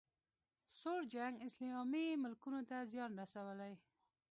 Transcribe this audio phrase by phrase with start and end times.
[0.79, 3.73] سوړ جنګ اسلامي ملکونو ته زیان رسولی